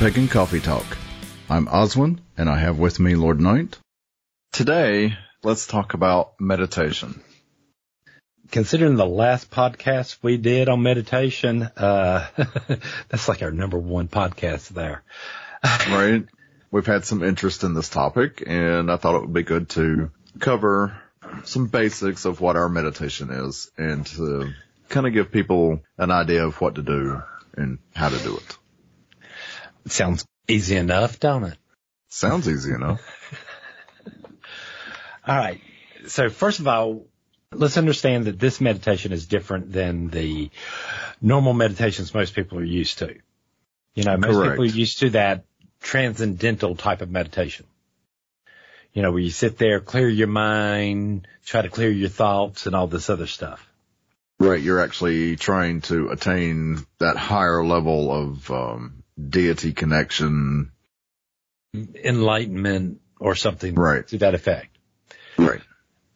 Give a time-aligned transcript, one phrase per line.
[0.00, 0.96] Welcome to Pagan Coffee Talk.
[1.50, 3.76] I'm Oswin, and I have with me Lord Knight.
[4.50, 7.20] Today, let's talk about meditation.
[8.50, 12.26] Considering the last podcast we did on meditation, uh,
[13.10, 15.02] that's like our number one podcast there.
[15.90, 16.24] right?
[16.70, 20.10] We've had some interest in this topic, and I thought it would be good to
[20.38, 20.98] cover
[21.44, 24.50] some basics of what our meditation is and to
[24.88, 27.22] kind of give people an idea of what to do
[27.54, 28.56] and how to do it.
[29.86, 31.58] It sounds easy enough, don't it?
[32.08, 33.00] Sounds easy enough.
[35.26, 35.60] all right.
[36.06, 37.06] So first of all,
[37.52, 40.50] let's understand that this meditation is different than the
[41.20, 43.16] normal meditations most people are used to.
[43.94, 44.52] You know, most Correct.
[44.52, 45.44] people are used to that
[45.80, 47.66] transcendental type of meditation.
[48.92, 52.74] You know, where you sit there, clear your mind, try to clear your thoughts and
[52.74, 53.66] all this other stuff.
[54.40, 54.60] Right.
[54.60, 60.72] You're actually trying to attain that higher level of um, deity connection.
[61.74, 64.06] Enlightenment or something Right.
[64.08, 64.76] to that effect.
[65.38, 65.60] Right.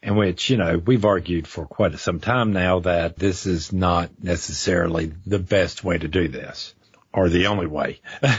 [0.02, 4.10] in which, you know, we've argued for quite some time now that this is not
[4.22, 6.74] necessarily the best way to do this
[7.12, 8.00] or the only way.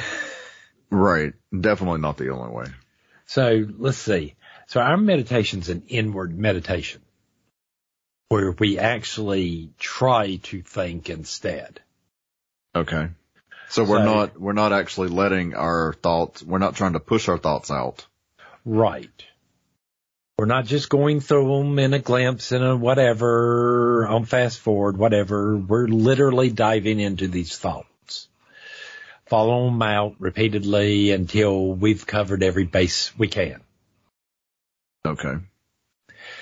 [0.92, 1.34] Right.
[1.52, 2.66] Definitely not the only way.
[3.26, 4.36] so let's see.
[4.68, 7.02] So our meditation is an inward meditation
[8.30, 11.82] where we actually try to think instead.
[12.76, 13.10] Okay.
[13.70, 17.28] So we're So- not, we're not actually letting our thoughts, we're not trying to push
[17.30, 18.06] our thoughts out.
[18.64, 19.24] Right.
[20.38, 24.98] We're not just going through them in a glimpse and a whatever, on fast forward,
[24.98, 25.56] whatever.
[25.56, 28.28] We're literally diving into these thoughts.
[29.28, 33.62] Follow them out repeatedly until we've covered every base we can.
[35.06, 35.36] Okay.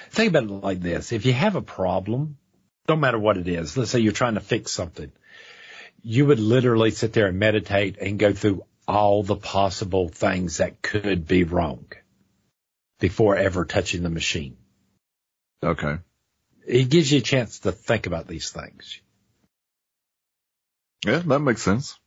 [0.10, 1.12] Think about it like this.
[1.12, 2.38] If you have a problem,
[2.88, 5.12] don't matter what it is, let's say you're trying to fix something,
[6.04, 10.82] you would literally sit there and meditate and go through all the possible things that
[10.82, 11.86] could be wrong
[13.00, 14.58] before ever touching the machine.
[15.64, 15.98] Okay.
[16.68, 19.00] It gives you a chance to think about these things.
[21.06, 21.98] Yeah, that makes sense.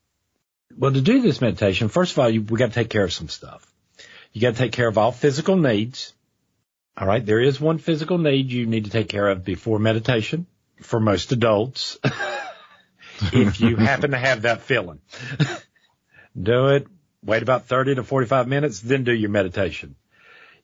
[0.77, 3.13] Well, to do this meditation, first of all, you, we got to take care of
[3.13, 3.67] some stuff.
[4.33, 6.13] You got to take care of all physical needs.
[6.97, 7.25] All right.
[7.25, 10.47] There is one physical need you need to take care of before meditation
[10.83, 11.99] for most adults.
[13.33, 15.01] if you happen to have that feeling,
[16.41, 16.87] do it.
[17.23, 19.97] Wait about 30 to 45 minutes, then do your meditation.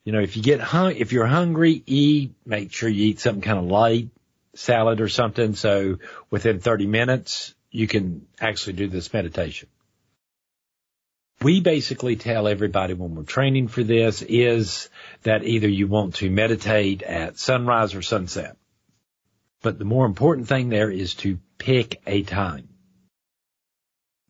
[0.05, 3.43] You know, if you get hung, if you're hungry, eat, make sure you eat something
[3.43, 4.09] kind of light,
[4.55, 5.55] salad or something.
[5.55, 5.99] So
[6.31, 9.69] within 30 minutes, you can actually do this meditation.
[11.41, 14.89] We basically tell everybody when we're training for this is
[15.23, 18.57] that either you want to meditate at sunrise or sunset.
[19.63, 22.69] But the more important thing there is to pick a time.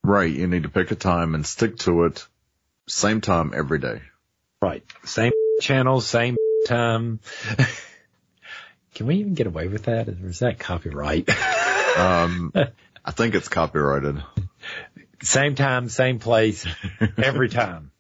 [0.04, 0.32] Right.
[0.32, 2.26] You need to pick a time and stick to it.
[2.86, 4.02] Same time every day.
[4.60, 4.84] Right.
[5.04, 7.20] Same channel, same time.
[8.94, 10.08] Can we even get away with that?
[10.08, 11.28] Or is that copyright?
[11.92, 12.54] Um,
[13.04, 14.22] I think it's copyrighted.
[15.20, 16.66] same time, same place,
[17.18, 17.90] every time.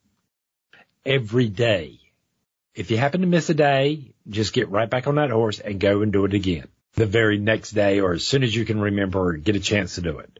[1.04, 2.00] Every day.
[2.74, 5.78] If you happen to miss a day, just get right back on that horse and
[5.78, 6.68] go and do it again.
[6.94, 9.94] The very next day or as soon as you can remember or get a chance
[9.94, 10.38] to do it.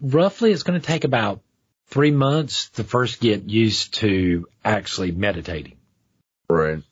[0.00, 1.40] Roughly it's going to take about
[1.86, 5.76] three months to first get used to actually meditating.
[6.48, 6.82] Right.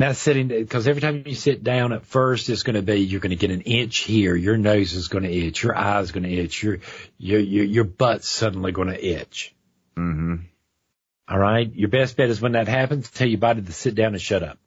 [0.00, 3.20] Not sitting, because every time you sit down at first, it's going to be, you're
[3.20, 4.34] going to get an itch here.
[4.34, 5.62] Your nose is going to itch.
[5.62, 6.64] Your eye's going to itch.
[6.64, 6.80] Your,
[7.16, 9.54] your, your, your butt's suddenly going to itch.
[9.96, 10.36] Mm-hmm.
[11.28, 11.72] All right.
[11.72, 14.42] Your best bet is when that happens, tell your body to sit down and shut
[14.42, 14.58] up.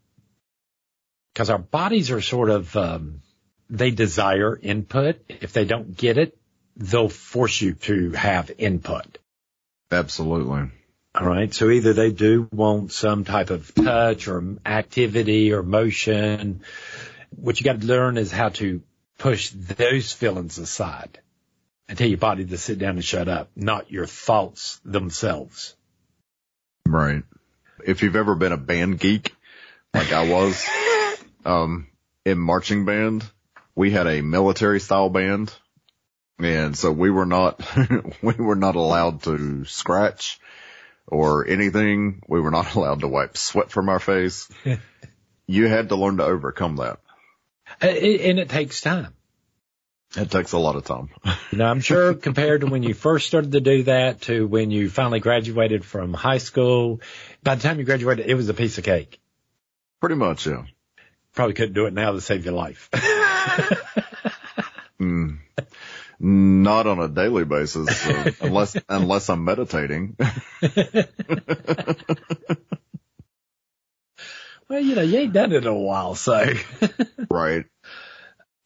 [1.34, 3.22] Because our bodies are sort of, um,
[3.70, 5.20] they desire input.
[5.28, 6.38] If they don't get it,
[6.76, 9.18] they'll force you to have input.
[9.92, 10.70] Absolutely.
[11.16, 11.54] All right.
[11.54, 16.62] So either they do want some type of touch or activity or motion.
[17.36, 18.82] What you got to learn is how to
[19.18, 21.20] push those feelings aside
[21.90, 25.76] and tell your body to sit down and shut up, not your thoughts themselves.
[26.86, 27.24] Right.
[27.86, 29.36] If you've ever been a band geek,
[29.94, 30.64] like I was,
[31.46, 31.88] um,
[32.26, 33.26] in marching band,
[33.78, 35.54] we had a military style band.
[36.40, 37.62] And so we were not,
[38.24, 40.40] we were not allowed to scratch
[41.06, 42.24] or anything.
[42.28, 44.50] We were not allowed to wipe sweat from our face.
[45.48, 47.00] you had to learn to overcome that.
[47.82, 49.14] Uh, And it takes time.
[50.16, 51.10] It takes a lot of time.
[51.52, 54.90] Know, I'm sure compared to when you first started to do that to when you
[54.90, 57.02] finally graduated from high school,
[57.44, 59.20] by the time you graduated, it was a piece of cake.
[60.00, 60.64] Pretty much, yeah.
[61.36, 62.90] Probably couldn't do it now to save your life.
[65.00, 65.38] Mm.
[66.20, 70.18] Not on a daily basis, uh, unless unless I'm meditating.
[74.68, 76.52] well, you know, you ain't done it in a while, so.
[77.30, 77.66] right.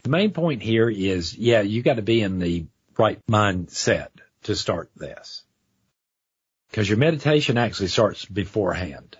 [0.04, 2.66] The main point here is, yeah, you got to be in the
[2.98, 4.07] right mindset
[4.44, 5.44] to start this.
[6.69, 9.18] Because your meditation actually starts beforehand.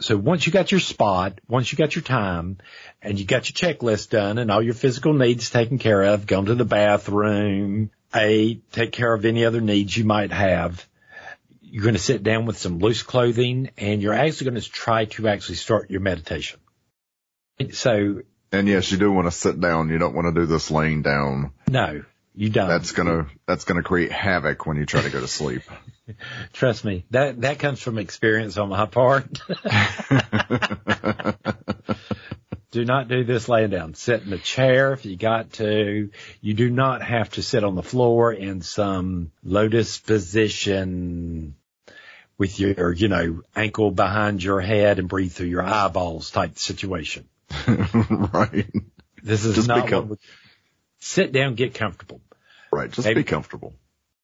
[0.00, 2.58] So once you got your spot, once you got your time,
[3.02, 6.46] and you got your checklist done and all your physical needs taken care of, gone
[6.46, 10.86] to the bathroom, ate, take care of any other needs you might have,
[11.62, 15.04] you're going to sit down with some loose clothing and you're actually going to try
[15.06, 16.60] to actually start your meditation.
[17.72, 18.22] So.
[18.52, 19.90] And yes, you do want to sit down.
[19.90, 21.52] You don't want to do this laying down.
[21.68, 22.02] No,
[22.34, 22.68] you don't.
[22.68, 25.62] That's gonna, that's gonna create havoc when you try to go to sleep.
[26.52, 29.26] Trust me, that, that comes from experience on my part.
[32.70, 33.94] do not do this laying down.
[33.94, 36.10] Sit in a chair if you got to.
[36.40, 41.54] You do not have to sit on the floor in some lotus position
[42.38, 47.28] with your, you know, ankle behind your head and breathe through your eyeballs type situation.
[47.66, 48.70] right.
[49.22, 50.16] This is Just not become-
[51.00, 52.20] sit down, get comfortable.
[52.72, 52.90] Right.
[52.90, 53.74] Just Maybe- be comfortable.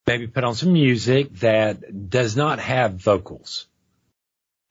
[0.06, 3.66] Maybe put on some music that does not have vocals.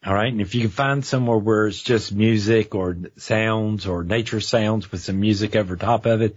[0.05, 0.31] All right.
[0.31, 4.91] And if you can find somewhere where it's just music or sounds or nature sounds
[4.91, 6.35] with some music over top of it,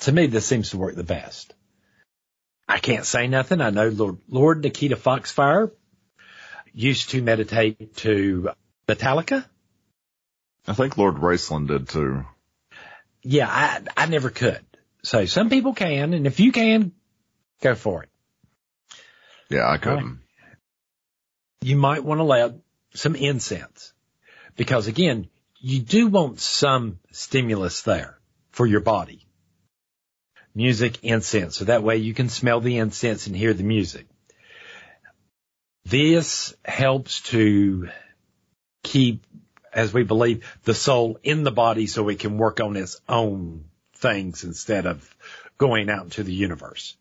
[0.00, 1.54] to me, this seems to work the best.
[2.68, 3.60] I can't say nothing.
[3.60, 5.72] I know Lord, Lord Nikita Foxfire
[6.72, 8.50] used to meditate to
[8.86, 9.44] Metallica.
[10.66, 12.24] I think Lord Raceland did too.
[13.22, 14.64] Yeah, I, I never could.
[15.02, 16.14] So some people can.
[16.14, 16.92] And if you can,
[17.60, 18.08] go for it.
[19.52, 20.20] Yeah, I couldn't.
[21.60, 22.54] you might want to let
[22.94, 23.92] some incense
[24.56, 25.28] because again,
[25.60, 28.18] you do want some stimulus there
[28.50, 29.26] for your body.
[30.54, 31.56] Music, incense.
[31.56, 34.06] So that way you can smell the incense and hear the music.
[35.84, 37.88] This helps to
[38.82, 39.24] keep,
[39.72, 43.64] as we believe, the soul in the body so it can work on its own
[43.96, 45.14] things instead of
[45.58, 46.96] going out into the universe.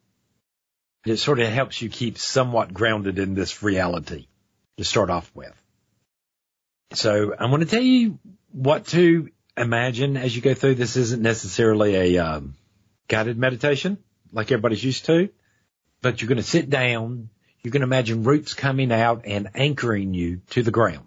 [1.06, 4.28] It sort of helps you keep somewhat grounded in this reality
[4.78, 5.54] to start off with.
[6.94, 8.20] So I'm going to tell you
[8.52, 10.76] what to imagine as you go through.
[10.76, 12.56] This isn't necessarily a um,
[13.08, 13.98] guided meditation
[14.32, 15.30] like everybody's used to,
[16.02, 17.30] but you're going to sit down.
[17.64, 21.06] Going to imagine roots coming out and anchoring you to the ground.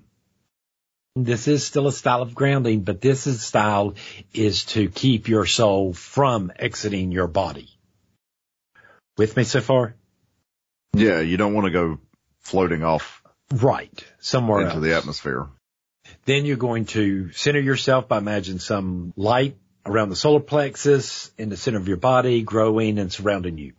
[1.17, 3.95] This is still a style of grounding, but this is style
[4.33, 7.74] is to keep your soul from exiting your body.
[9.17, 9.95] With me so far?
[10.95, 11.99] Yeah, you don't want to go
[12.41, 13.23] floating off
[13.53, 14.05] Right.
[14.21, 14.83] Somewhere into else.
[14.85, 15.47] the atmosphere.
[16.25, 19.57] Then you're going to center yourself by imagine some light
[19.87, 23.75] around the solar plexus in the center of your body, growing and surrounding you.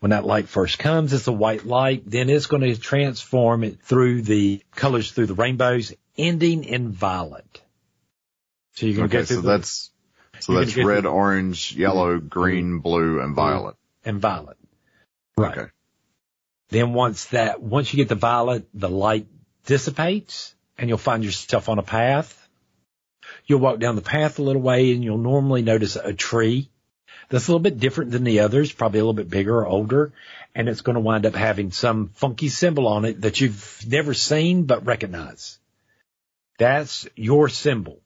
[0.00, 2.02] When that light first comes, it's a white light.
[2.06, 7.60] Then it's going to transform it through the colors through the rainbows, ending in violet.
[8.74, 9.90] So you're going to Okay, go through so the, that's
[10.40, 12.28] so that's red, through- orange, yellow, mm-hmm.
[12.28, 13.76] green, blue, and violet.
[14.04, 14.56] and violet.
[15.40, 15.58] Right.
[15.58, 15.70] Okay.
[16.68, 19.26] Then once that, once you get the violet, the light
[19.66, 22.36] dissipates and you'll find yourself on a path.
[23.46, 26.70] You'll walk down the path a little way and you'll normally notice a tree
[27.28, 30.12] that's a little bit different than the others, probably a little bit bigger or older.
[30.54, 34.14] And it's going to wind up having some funky symbol on it that you've never
[34.14, 35.58] seen but recognize.
[36.58, 38.00] That's your symbol.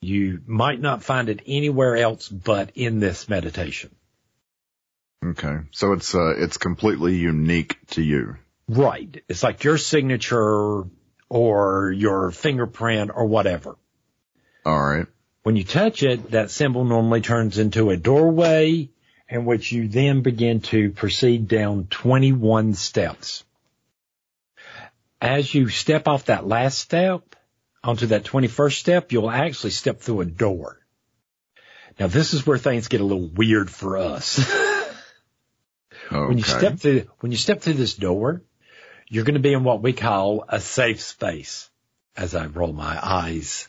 [0.00, 3.90] You might not find it anywhere else but in this meditation.
[5.24, 5.58] Okay.
[5.70, 8.36] So it's uh it's completely unique to you.
[8.68, 9.22] Right.
[9.28, 10.84] It's like your signature
[11.28, 13.76] or your fingerprint or whatever.
[14.64, 15.06] All right.
[15.42, 18.90] When you touch it, that symbol normally turns into a doorway
[19.28, 23.44] in which you then begin to proceed down 21 steps.
[25.20, 27.34] As you step off that last step
[27.82, 30.78] onto that 21st step, you'll actually step through a door.
[31.98, 34.38] Now this is where things get a little weird for us.
[36.06, 36.26] Okay.
[36.26, 38.42] When you step through, when you step through this door,
[39.08, 41.70] you're going to be in what we call a safe space
[42.16, 43.68] as I roll my eyes.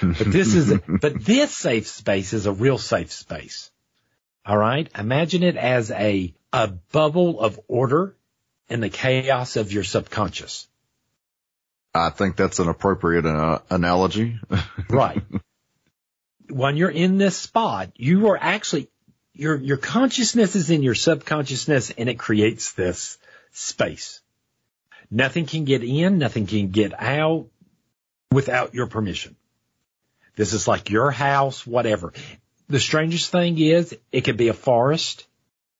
[0.00, 3.70] But this is, but this safe space is a real safe space.
[4.44, 4.88] All right.
[4.96, 8.16] Imagine it as a, a bubble of order
[8.68, 10.68] in the chaos of your subconscious.
[11.94, 14.38] I think that's an appropriate uh, analogy.
[14.88, 15.22] Right.
[16.48, 18.88] when you're in this spot, you are actually,
[19.36, 23.18] your, your consciousness is in your subconsciousness and it creates this
[23.52, 24.20] space.
[25.10, 27.46] Nothing can get in, nothing can get out
[28.32, 29.36] without your permission.
[30.36, 32.12] This is like your house, whatever.
[32.68, 35.26] The strangest thing is it could be a forest.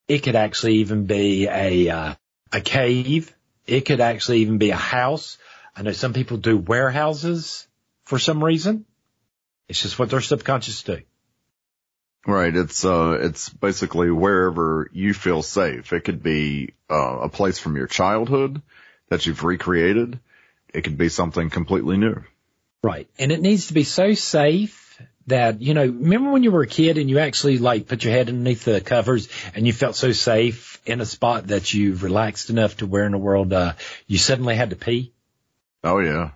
[0.06, 2.14] It could actually even be a, uh,
[2.52, 3.34] a cave.
[3.66, 5.38] It could actually even be a house.
[5.74, 7.66] I know some people do warehouses
[8.04, 8.84] for some reason.
[9.68, 11.00] It's just what their subconscious do.
[12.26, 12.54] Right.
[12.54, 15.92] It's, uh, it's basically wherever you feel safe.
[15.92, 18.62] It could be, uh, a place from your childhood
[19.08, 20.18] that you've recreated.
[20.74, 22.24] It could be something completely new.
[22.82, 23.08] Right.
[23.18, 26.68] And it needs to be so safe that, you know, remember when you were a
[26.68, 30.12] kid and you actually like put your head underneath the covers and you felt so
[30.12, 33.72] safe in a spot that you relaxed enough to where in the world, uh,
[34.06, 35.12] you suddenly had to pee?
[35.82, 36.30] Oh yeah.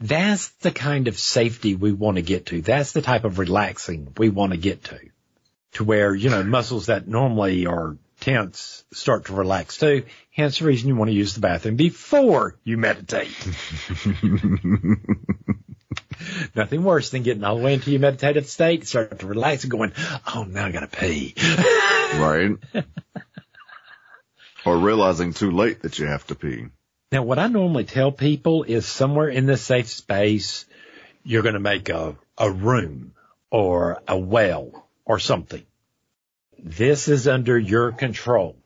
[0.00, 2.60] That's the kind of safety we want to get to.
[2.60, 4.98] That's the type of relaxing we want to get to.
[5.72, 10.04] To where, you know, muscles that normally are tense start to relax too.
[10.30, 13.28] Hence the reason you want to use the bathroom before you meditate.
[16.54, 19.70] Nothing worse than getting all the way into your meditative state, start to relax and
[19.70, 19.92] going,
[20.34, 21.34] oh, now I gotta pee.
[22.16, 22.56] right.
[24.64, 26.66] or realizing too late that you have to pee.
[27.10, 30.66] Now, what I normally tell people is somewhere in this safe space,
[31.24, 33.14] you're going to make a, a room
[33.50, 35.64] or a well or something.
[36.58, 38.56] This is under your control.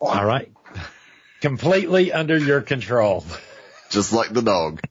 [0.00, 0.52] All right.
[1.40, 3.24] Completely under your control.
[3.88, 4.82] Just like the dog.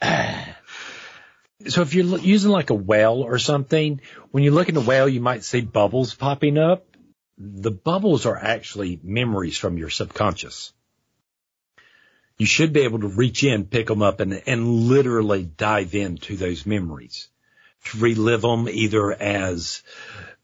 [1.68, 5.08] so if you're using like a well or something, when you look in the well,
[5.08, 6.86] you might see bubbles popping up.
[7.38, 10.72] The bubbles are actually memories from your subconscious.
[12.38, 16.36] You should be able to reach in, pick them up and, and literally dive into
[16.36, 17.28] those memories
[17.84, 19.82] to relive them either as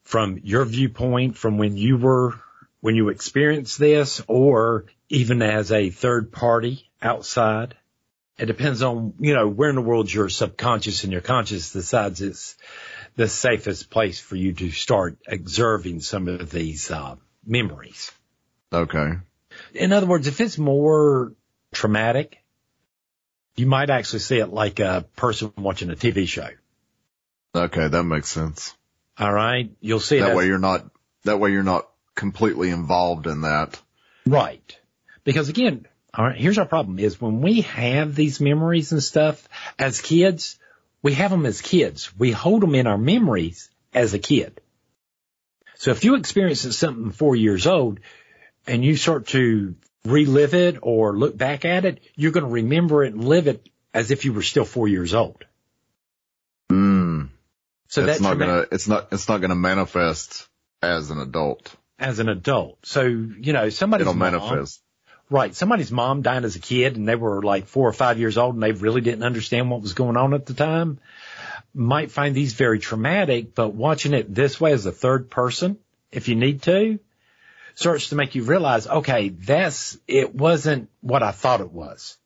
[0.03, 2.39] from your viewpoint from when you were,
[2.79, 7.75] when you experienced this or even as a third party outside
[8.37, 12.21] it depends on, you know, where in the world your subconscious and your conscious decides
[12.21, 12.55] it's
[13.15, 17.15] the safest place for you to start observing some of these uh,
[17.45, 18.11] memories.
[18.71, 19.13] Okay.
[19.73, 21.33] In other words, if it's more
[21.71, 22.39] traumatic,
[23.55, 26.49] you might actually see it like a person watching a TV show.
[27.55, 28.73] Okay, that makes sense.
[29.17, 29.69] All right.
[29.79, 30.89] You'll see that way you're not
[31.23, 33.79] that way you're not completely involved in that.
[34.25, 34.79] Right.
[35.23, 36.35] Because again, all right.
[36.35, 40.57] Here's our problem is when we have these memories and stuff as kids,
[41.03, 42.17] we have them as kids.
[42.17, 44.59] We hold them in our memories as a kid.
[45.75, 47.99] So if you experience something four years old
[48.65, 53.03] and you start to relive it or look back at it, you're going to remember
[53.03, 55.43] it and live it as if you were still four years old.
[56.71, 57.29] Mm.
[57.89, 60.47] So that's not gonna, it's not, it's not gonna manifest
[60.81, 61.75] as an adult.
[61.99, 62.79] As an adult.
[62.83, 64.81] So, you know, somebody's It'll mom, manifest.
[65.29, 65.55] Right.
[65.55, 68.55] Somebody's mom died as a kid and they were like four or five years old
[68.55, 70.99] and they really didn't understand what was going on at the time.
[71.73, 75.79] Might find these very traumatic, but watching it this way as a third person,
[76.11, 76.99] if you need to,
[77.75, 82.17] starts to make you realize, okay, that's, it wasn't what I thought it was.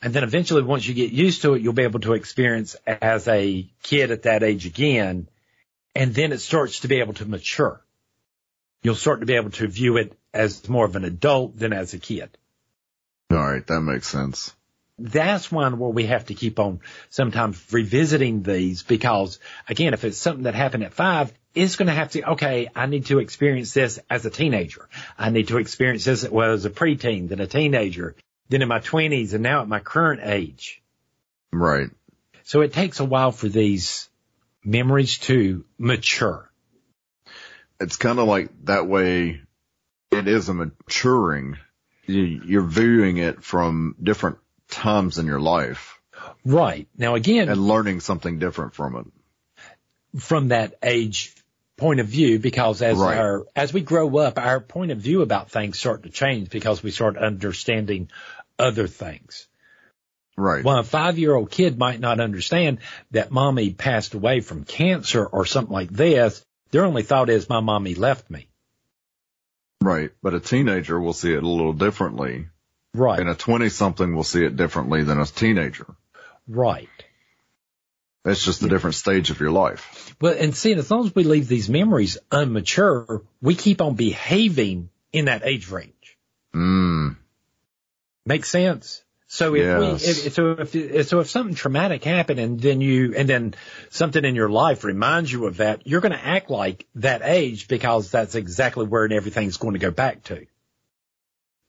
[0.00, 3.26] And then eventually once you get used to it, you'll be able to experience as
[3.28, 5.28] a kid at that age again.
[5.94, 7.82] And then it starts to be able to mature.
[8.82, 11.92] You'll start to be able to view it as more of an adult than as
[11.92, 12.30] a kid.
[13.30, 14.54] All right, that makes sense.
[14.98, 16.80] That's one where we have to keep on
[17.10, 21.92] sometimes revisiting these because again, if it's something that happened at five, it's going to
[21.92, 24.88] have to, okay, I need to experience this as a teenager.
[25.16, 28.16] I need to experience this well, as a preteen, then a teenager,
[28.48, 30.82] then in my twenties and now at my current age.
[31.52, 31.90] Right.
[32.44, 34.08] So it takes a while for these
[34.64, 36.50] memories to mature.
[37.80, 39.42] It's kind of like that way
[40.10, 41.58] it is a maturing.
[42.06, 44.38] You're viewing it from different
[44.68, 46.00] times in your life.
[46.44, 46.88] Right.
[46.96, 47.48] Now again.
[47.48, 50.20] And learning something different from it.
[50.20, 51.34] From that age
[51.76, 53.18] point of view, because as right.
[53.18, 56.82] our, as we grow up, our point of view about things start to change because
[56.82, 58.10] we start understanding
[58.58, 59.46] other things.
[60.36, 60.64] Right.
[60.64, 62.78] Well, a five year old kid might not understand
[63.10, 66.42] that mommy passed away from cancer or something like this.
[66.70, 68.48] Their only thought is my mommy left me.
[69.80, 70.10] Right.
[70.22, 72.46] But a teenager will see it a little differently.
[72.94, 73.20] Right.
[73.20, 75.86] And a 20 something will see it differently than a teenager.
[76.48, 76.88] Right.
[78.24, 78.70] It's just a yeah.
[78.70, 80.14] different stage of your life.
[80.20, 84.90] Well, and see, as long as we leave these memories unmature, we keep on behaving
[85.12, 86.18] in that age range.
[86.54, 87.16] Mm.
[88.26, 89.02] Makes sense?
[89.28, 89.78] So if yes.
[89.78, 89.86] we,
[90.26, 93.54] if, so if, so if something traumatic happened and then you, and then
[93.90, 97.68] something in your life reminds you of that, you're going to act like that age
[97.68, 100.46] because that's exactly where everything's going to go back to.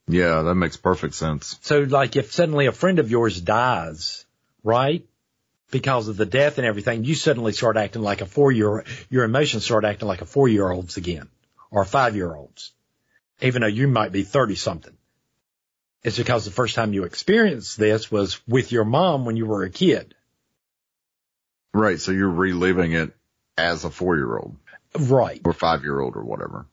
[0.08, 1.58] Yeah, that makes perfect sense.
[1.60, 4.24] So like if suddenly a friend of yours dies,
[4.64, 5.06] right?
[5.70, 9.24] because of the death and everything, you suddenly start acting like a four year, your
[9.24, 11.28] emotions start acting like a four year olds again
[11.70, 12.72] or five year olds,
[13.40, 14.96] even though you might be 30 something.
[16.02, 19.64] It's because the first time you experienced this was with your mom when you were
[19.64, 20.14] a kid.
[21.74, 22.00] Right.
[22.00, 23.14] So you're reliving it
[23.58, 24.56] as a four year old.
[24.98, 25.40] Right.
[25.44, 26.66] Or five year old or whatever.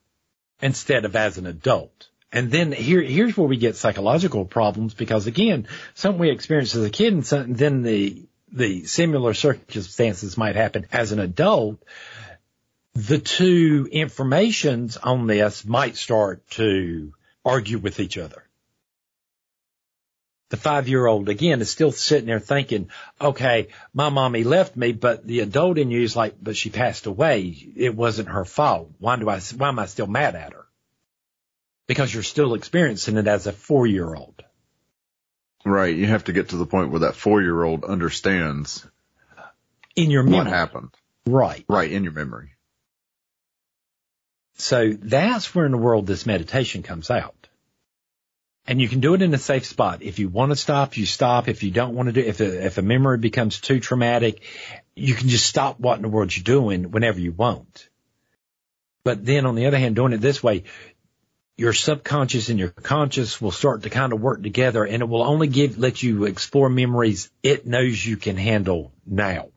[0.61, 2.07] Instead of as an adult.
[2.31, 6.83] And then here, here's where we get psychological problems because again, something we experienced as
[6.83, 11.83] a kid and something, then the, the similar circumstances might happen as an adult.
[12.95, 17.13] The two informations on this might start to
[17.45, 18.46] argue with each other
[20.49, 22.89] the five year old again is still sitting there thinking,
[23.19, 27.05] okay, my mommy left me, but the adult in you is like, but she passed
[27.05, 27.71] away.
[27.75, 28.91] It wasn't her fault.
[28.99, 30.65] Why do I, why am I still mad at her?
[31.87, 34.43] Because you're still experiencing it as a four year old.
[35.65, 35.95] Right.
[35.95, 38.87] You have to get to the point where that four year old understands
[39.95, 40.37] in your memory.
[40.37, 40.91] what happened.
[41.25, 41.65] Right.
[41.67, 41.91] Right.
[41.91, 42.51] In your memory.
[44.59, 47.46] So that's where in the world this meditation comes out.
[48.67, 50.01] And you can do it in a safe spot.
[50.01, 51.47] If you want to stop, you stop.
[51.47, 54.41] If you don't want to do, if a, if a memory becomes too traumatic,
[54.93, 57.87] you can just stop what in the world you're doing whenever you want.
[59.05, 60.65] But then on the other hand, doing it this way,
[61.55, 65.23] your subconscious and your conscious will start to kind of work together and it will
[65.23, 69.47] only give, let you explore memories it knows you can handle now.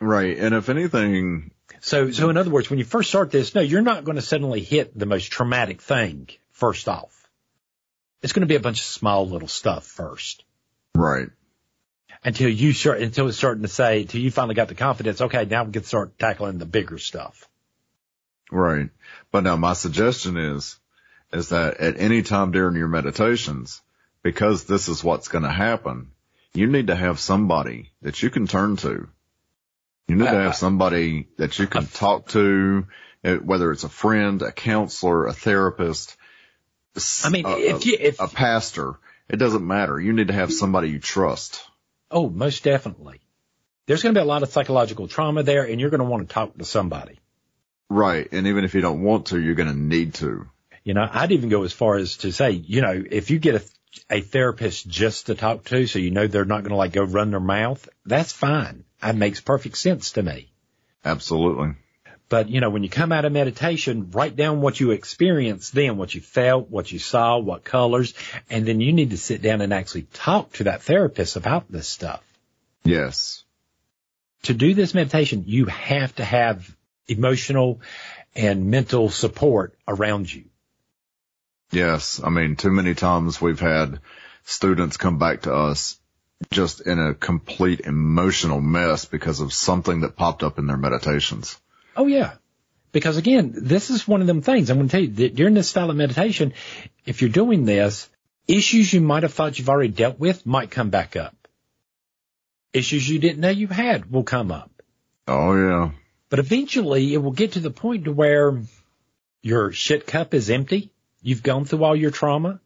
[0.00, 0.38] Right.
[0.38, 1.50] And if anything.
[1.80, 4.22] So, so in other words, when you first start this, no, you're not going to
[4.22, 7.20] suddenly hit the most traumatic thing first off
[8.22, 10.44] it's going to be a bunch of small little stuff first.
[10.94, 11.28] Right.
[12.22, 15.46] Until you start, until it's starting to say, until you finally got the confidence, okay,
[15.46, 17.48] now we can start tackling the bigger stuff.
[18.50, 18.90] Right.
[19.30, 20.78] But now my suggestion is,
[21.32, 23.80] is that at any time during your meditations,
[24.22, 26.10] because this is what's going to happen,
[26.52, 29.08] you need to have somebody that you can turn to.
[30.08, 32.86] You need uh, to have somebody that you can talk to,
[33.22, 36.16] eh, whether it's a friend, a counselor, a therapist,
[37.24, 38.94] I mean, a, if you, if a pastor,
[39.28, 39.98] it doesn't matter.
[40.00, 41.62] You need to have somebody you trust.
[42.10, 43.20] Oh, most definitely.
[43.86, 46.28] There's going to be a lot of psychological trauma there and you're going to want
[46.28, 47.18] to talk to somebody.
[47.88, 48.28] Right.
[48.32, 50.48] And even if you don't want to, you're going to need to.
[50.84, 53.56] You know, I'd even go as far as to say, you know, if you get
[53.56, 56.92] a, a therapist just to talk to, so you know they're not going to like
[56.92, 58.84] go run their mouth, that's fine.
[59.00, 60.52] That makes perfect sense to me.
[61.04, 61.74] Absolutely.
[62.30, 65.96] But, you know, when you come out of meditation, write down what you experienced then,
[65.96, 68.14] what you felt, what you saw, what colors,
[68.48, 71.88] and then you need to sit down and actually talk to that therapist about this
[71.88, 72.22] stuff.
[72.84, 73.42] Yes.
[74.44, 76.74] To do this meditation, you have to have
[77.08, 77.80] emotional
[78.36, 80.44] and mental support around you.
[81.72, 82.20] Yes.
[82.22, 83.98] I mean, too many times we've had
[84.44, 85.98] students come back to us
[86.52, 91.58] just in a complete emotional mess because of something that popped up in their meditations.
[91.96, 92.34] Oh yeah.
[92.92, 94.68] Because again, this is one of them things.
[94.70, 96.54] I'm going to tell you that during this style of meditation,
[97.04, 98.08] if you're doing this,
[98.48, 101.36] issues you might have thought you've already dealt with might come back up.
[102.72, 104.70] Issues you didn't know you had will come up.
[105.28, 105.90] Oh yeah.
[106.30, 108.60] But eventually it will get to the point to where
[109.42, 110.92] your shit cup is empty.
[111.22, 112.60] You've gone through all your trauma.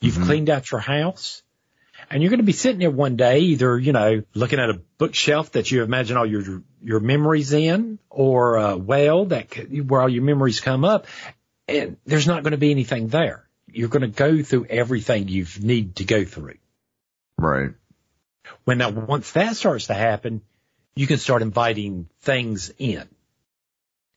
[0.00, 0.24] You've mm-hmm.
[0.24, 1.42] cleaned out your house.
[2.10, 4.80] And you're going to be sitting there one day, either, you know, looking at a
[4.98, 9.54] bookshelf that you imagine all your, your memories in or a well that
[9.86, 11.06] where all your memories come up.
[11.66, 13.48] And there's not going to be anything there.
[13.70, 16.58] You're going to go through everything you need to go through.
[17.38, 17.70] Right.
[18.64, 20.42] When now, once that starts to happen,
[20.94, 23.08] you can start inviting things in.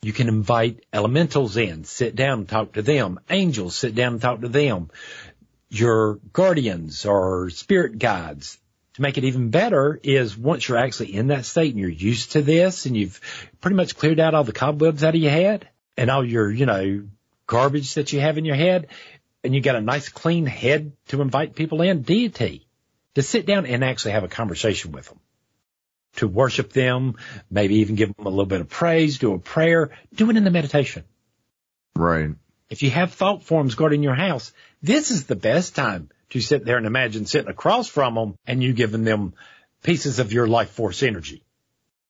[0.04, 3.19] You can invite elementals in, sit down and talk to them.
[3.30, 4.91] Angels, sit down and talk to them
[5.69, 8.58] your guardians or spirit guides.
[8.95, 12.32] To make it even better is once you're actually in that state and you're used
[12.32, 13.21] to this and you've
[13.62, 16.65] pretty much cleared out all the cobwebs out of your head and all your, you
[16.65, 17.03] know,
[17.45, 18.88] garbage that you have in your head
[19.43, 22.67] and you got a nice clean head to invite people in, deity,
[23.13, 25.19] to sit down and actually have a conversation with them,
[26.15, 27.15] to worship them,
[27.51, 30.43] maybe even give them a little bit of praise, do a prayer, do it in
[30.43, 31.03] the meditation.
[31.95, 32.32] Right.
[32.69, 34.51] If you have thought forms guarding your house,
[34.82, 38.62] this is the best time to sit there and imagine sitting across from them and
[38.62, 39.34] you giving them
[39.84, 41.43] pieces of your life force energy.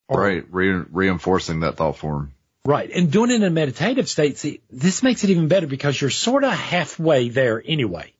[0.08, 0.46] Or, right.
[0.50, 2.34] Re- reinforcing that thought form.
[2.66, 2.90] Right.
[2.90, 6.10] And doing it in a meditative state, see, this makes it even better because you're
[6.10, 8.14] sort of halfway there anyway.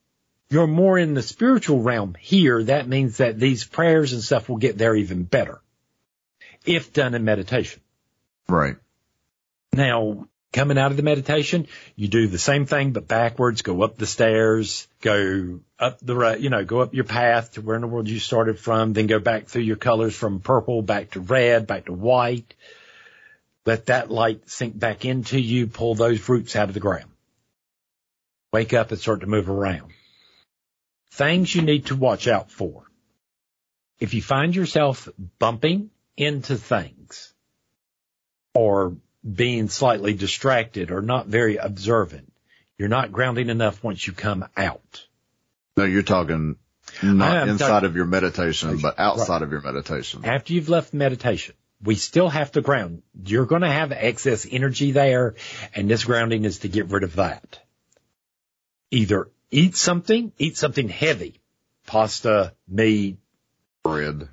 [0.50, 2.64] You're more in the spiritual realm here.
[2.64, 5.60] That means that these prayers and stuff will get there even better
[6.66, 7.82] if done in meditation.
[8.48, 8.78] Right.
[9.74, 13.98] Now, Coming out of the meditation, you do the same thing, but backwards, go up
[13.98, 17.82] the stairs, go up the, right, you know, go up your path to where in
[17.82, 21.20] the world you started from, then go back through your colors from purple back to
[21.20, 22.56] red, back to white.
[23.66, 27.12] Let that light sink back into you, pull those roots out of the ground.
[28.54, 29.92] Wake up and start to move around.
[31.12, 32.86] Things you need to watch out for.
[34.00, 37.34] If you find yourself bumping into things
[38.54, 38.96] or
[39.36, 42.32] being slightly distracted or not very observant,
[42.78, 45.06] you're not grounding enough once you come out.
[45.76, 46.58] No, you're talking
[47.04, 49.42] not inside talking, of your meditation, but outside right.
[49.44, 50.26] of your meditation.
[50.26, 53.04] After you've left meditation, we still have to ground.
[53.26, 55.36] You're going to have excess energy there,
[55.76, 57.60] and this grounding is to get rid of that.
[58.90, 61.42] Either eat something, eat something heavy,
[61.86, 63.18] pasta, meat,
[63.84, 64.30] bread.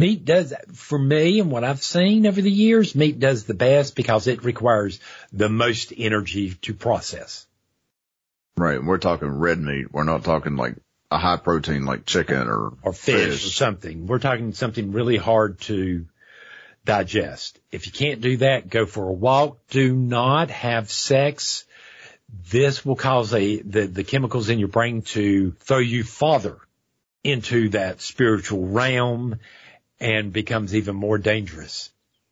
[0.00, 3.94] Meat does, for me and what I've seen over the years, meat does the best
[3.94, 4.98] because it requires
[5.30, 7.46] the most energy to process.
[8.56, 8.82] Right.
[8.82, 9.92] We're talking red meat.
[9.92, 10.76] We're not talking like
[11.10, 14.06] a high protein like chicken or, or fish, fish or something.
[14.06, 16.06] We're talking something really hard to
[16.86, 17.60] digest.
[17.70, 19.58] If you can't do that, go for a walk.
[19.68, 21.66] Do not have sex.
[22.50, 26.58] This will cause a, the, the chemicals in your brain to throw you farther
[27.22, 29.38] into that spiritual realm
[30.00, 31.90] and becomes even more dangerous.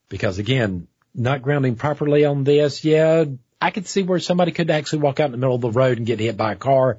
[0.09, 3.25] Because again, not grounding properly on this, yeah,
[3.61, 5.99] I could see where somebody could actually walk out in the middle of the road
[5.99, 6.99] and get hit by a car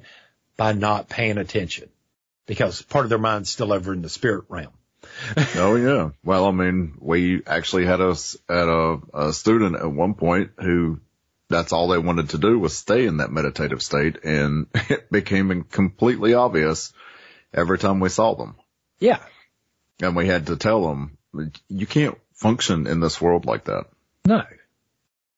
[0.56, 1.88] by not paying attention
[2.46, 4.72] because part of their mind's still over in the spirit realm.
[5.56, 6.10] oh yeah.
[6.22, 11.00] Well, I mean, we actually had us at a, a student at one point who
[11.48, 15.64] that's all they wanted to do was stay in that meditative state and it became
[15.64, 16.92] completely obvious
[17.52, 18.56] every time we saw them.
[18.98, 19.18] Yeah.
[20.02, 21.18] And we had to tell them,
[21.68, 23.86] you can't function in this world like that.
[24.26, 24.42] No.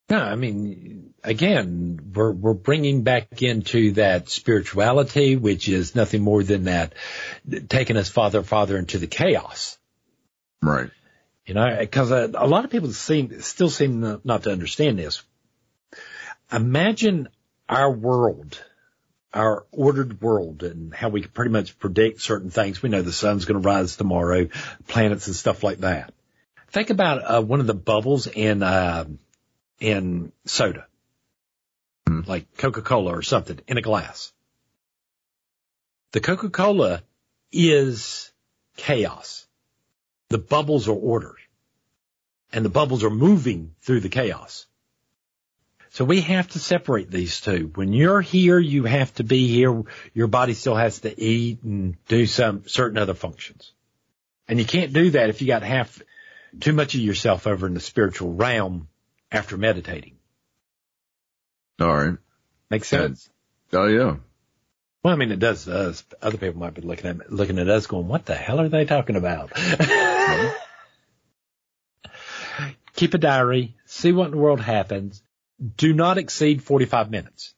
[0.09, 6.43] No, I mean, again, we're, we're bringing back into that spirituality, which is nothing more
[6.43, 6.95] than that
[7.69, 9.79] taking us farther, farther into the chaos.
[10.61, 10.91] Right.
[11.47, 15.23] You know, cause a, a lot of people seem, still seem not to understand this.
[16.53, 17.29] Imagine
[17.69, 18.63] our world,
[19.35, 22.83] our ordered world and how we can pretty much predict certain things.
[22.83, 24.49] We know the sun's going to rise tomorrow,
[24.89, 26.13] planets and stuff like that.
[26.71, 29.05] Think about uh, one of the bubbles in uh,
[29.79, 30.87] in soda,
[32.09, 32.27] mm.
[32.27, 34.33] like Coca-Cola or something in a glass.
[36.13, 37.03] The Coca-Cola
[37.51, 38.33] is
[38.77, 39.47] chaos.
[40.29, 41.39] The bubbles are ordered
[42.53, 44.67] and the bubbles are moving through the chaos.
[45.93, 47.71] So we have to separate these two.
[47.75, 49.83] When you're here, you have to be here.
[50.15, 53.75] Your body still has to eat and do some certain other functions.
[54.49, 56.01] And you can't do that if you got half
[56.61, 58.89] too much of yourself over in the spiritual realm
[59.31, 60.17] after meditating.
[61.79, 62.17] All right.
[62.71, 63.29] Makes sense.
[63.75, 64.17] oh yeah.
[65.03, 66.03] Well, I mean, it does to us.
[66.23, 68.87] Other people might be looking at looking at us, going, "What the hell are they
[68.87, 69.53] talking about?"
[72.95, 73.75] Keep a diary.
[73.85, 75.22] See what in the world happens
[75.77, 77.55] do not exceed 45 minutes.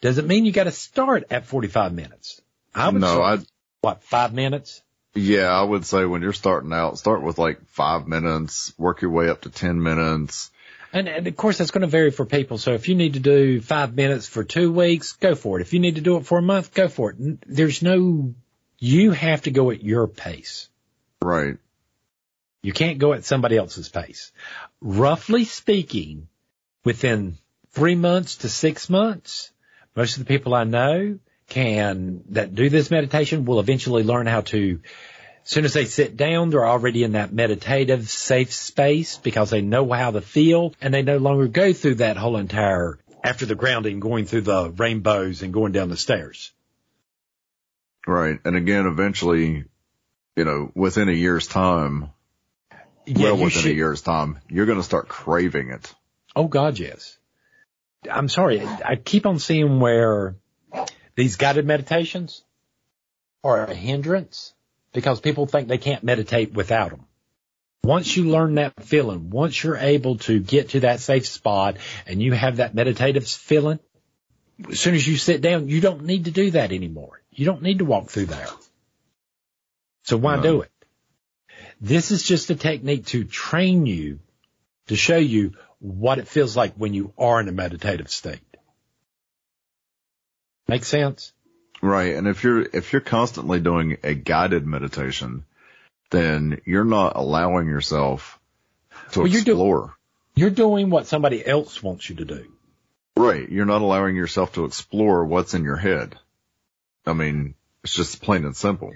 [0.00, 2.40] Does it mean you got to start at 45 minutes?
[2.74, 3.38] I would no, I
[3.82, 4.82] what five minutes?
[5.14, 9.10] Yeah, I would say when you're starting out, start with like five minutes, work your
[9.10, 10.50] way up to 10 minutes.
[10.92, 12.58] And, and of course that's going to vary for people.
[12.58, 15.62] So if you need to do five minutes for two weeks, go for it.
[15.62, 17.16] If you need to do it for a month, go for it.
[17.46, 18.34] There's no,
[18.78, 20.68] you have to go at your pace.
[21.20, 21.58] Right.
[22.62, 24.32] You can't go at somebody else's pace.
[24.80, 26.28] Roughly speaking,
[26.84, 27.38] within
[27.70, 29.50] three months to six months,
[29.96, 31.18] most of the people I know
[31.48, 34.80] can, that do this meditation will eventually learn how to,
[35.44, 39.60] as soon as they sit down, they're already in that meditative safe space because they
[39.60, 43.54] know how to feel and they no longer go through that whole entire, after the
[43.54, 46.52] grounding, going through the rainbows and going down the stairs.
[48.06, 48.38] Right.
[48.44, 49.64] And again, eventually,
[50.36, 52.10] you know, within a year's time,
[53.06, 55.94] yeah, well within should, a year's time, you're going to start craving it.
[56.34, 57.18] Oh God, yes.
[58.10, 58.62] I'm sorry.
[58.62, 60.36] I keep on seeing where
[61.14, 62.42] these guided meditations
[63.44, 64.54] are a hindrance
[64.92, 67.06] because people think they can't meditate without them.
[67.84, 72.22] Once you learn that feeling, once you're able to get to that safe spot and
[72.22, 73.80] you have that meditative feeling,
[74.70, 77.20] as soon as you sit down, you don't need to do that anymore.
[77.30, 78.46] You don't need to walk through there.
[80.04, 80.42] So why no.
[80.42, 80.70] do it?
[81.80, 84.20] This is just a technique to train you
[84.86, 88.40] to show you what it feels like when you are in a meditative state.
[90.68, 91.32] Make sense?
[91.82, 92.14] Right.
[92.14, 95.44] And if you're, if you're constantly doing a guided meditation,
[96.10, 98.38] then you're not allowing yourself
[99.12, 99.96] to well, explore.
[100.36, 102.52] You're doing what somebody else wants you to do.
[103.16, 103.50] Right.
[103.50, 106.14] You're not allowing yourself to explore what's in your head.
[107.04, 108.92] I mean, it's just plain and simple.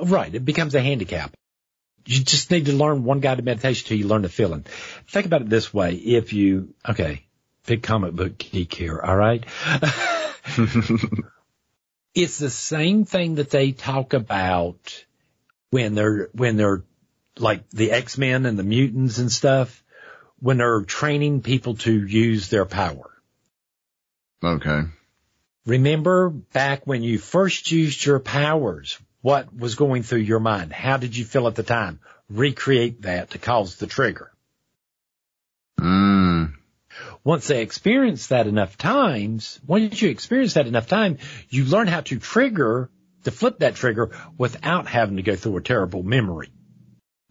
[0.00, 0.32] Right.
[0.32, 1.34] It becomes a handicap.
[2.06, 4.64] You just need to learn one guided meditation till you learn the feeling.
[5.08, 5.94] Think about it this way.
[5.94, 7.26] If you, okay,
[7.66, 9.00] big comic book geek here.
[9.00, 9.44] All right.
[12.14, 15.04] it's the same thing that they talk about
[15.70, 16.84] when they're, when they're
[17.38, 19.84] like the X-Men and the mutants and stuff,
[20.40, 23.10] when they're training people to use their power.
[24.42, 24.82] Okay.
[25.66, 30.72] Remember back when you first used your powers, what was going through your mind?
[30.72, 32.00] How did you feel at the time?
[32.28, 34.32] Recreate that to cause the trigger.
[35.78, 36.54] Mm.
[37.24, 42.00] Once they experience that enough times, once you experience that enough time, you learn how
[42.00, 42.90] to trigger,
[43.24, 46.50] to flip that trigger without having to go through a terrible memory.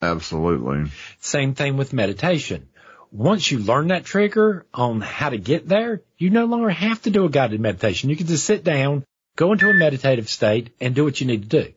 [0.01, 0.91] Absolutely.
[1.19, 2.69] Same thing with meditation.
[3.11, 7.09] Once you learn that trigger on how to get there, you no longer have to
[7.09, 8.09] do a guided meditation.
[8.09, 9.03] You can just sit down,
[9.35, 11.73] go into a meditative state and do what you need to do.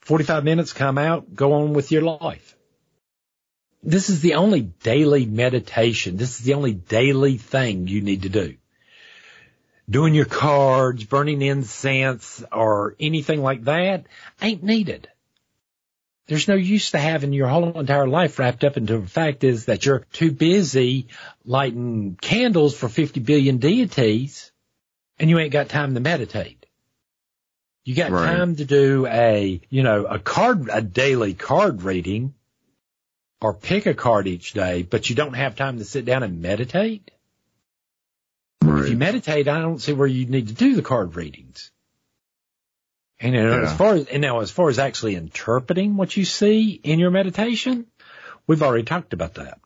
[0.00, 2.56] 45 minutes, come out, go on with your life.
[3.82, 6.16] This is the only daily meditation.
[6.16, 8.56] This is the only daily thing you need to do.
[9.88, 14.06] Doing your cards, burning incense, or anything like that
[14.40, 15.08] ain't needed.
[16.28, 19.64] There's no use to having your whole entire life wrapped up into the fact is
[19.64, 21.08] that you're too busy
[21.44, 24.52] lighting candles for 50 billion deities
[25.18, 26.59] and you ain't got time to meditate.
[27.90, 28.24] You got Right.
[28.24, 32.34] time to do a, you know, a card, a daily card reading
[33.40, 36.40] or pick a card each day, but you don't have time to sit down and
[36.40, 37.10] meditate.
[38.62, 41.72] If you meditate, I don't see where you need to do the card readings.
[43.18, 46.24] And you know, as far as, and now as far as actually interpreting what you
[46.24, 47.88] see in your meditation,
[48.46, 49.58] we've already talked about that.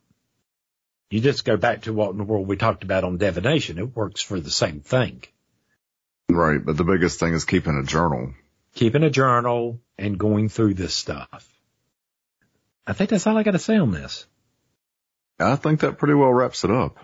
[1.11, 3.77] You just go back to what in the world we talked about on divination.
[3.77, 5.21] It works for the same thing.
[6.29, 6.63] Right.
[6.63, 8.33] But the biggest thing is keeping a journal.
[8.73, 11.47] Keeping a journal and going through this stuff.
[12.87, 14.25] I think that's all I got to say on this.
[15.39, 16.97] I think that pretty well wraps it up.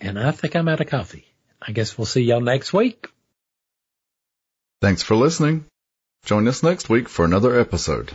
[0.00, 1.26] And I think I'm out of coffee.
[1.60, 3.08] I guess we'll see y'all next week.
[4.80, 5.64] Thanks for listening.
[6.24, 8.12] Join us next week for another episode.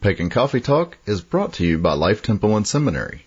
[0.00, 3.26] Pagan Coffee Talk is brought to you by Life Temple and Seminary.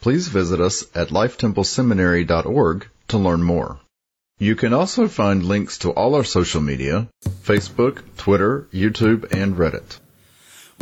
[0.00, 3.80] Please visit us at lifetempleseminary.org to learn more.
[4.38, 7.06] You can also find links to all our social media,
[7.44, 10.00] Facebook, Twitter, YouTube, and Reddit.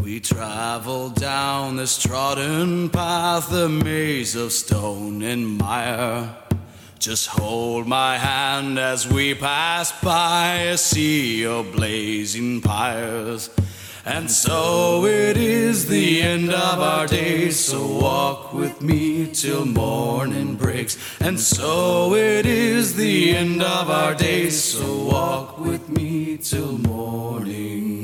[0.02, 6.34] We travel down this trodden path, a maze of stone and mire.
[6.98, 13.50] Just hold my hand as we pass by a sea of blazing pyres.
[14.04, 20.56] And so it is the end of our days, so walk with me till morning
[20.56, 20.98] breaks.
[21.20, 28.01] And so it is the end of our days, so walk with me till morning